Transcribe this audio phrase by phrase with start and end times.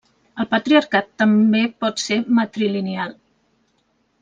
[0.43, 3.17] El patriarcat també pot ser matrilineal.